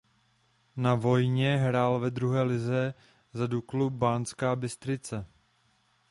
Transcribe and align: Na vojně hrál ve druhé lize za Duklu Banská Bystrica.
Na 0.75 0.95
vojně 0.95 1.57
hrál 1.57 1.99
ve 1.99 2.11
druhé 2.11 2.41
lize 2.41 2.93
za 3.33 3.47
Duklu 3.47 3.89
Banská 3.89 4.55
Bystrica. 4.55 5.25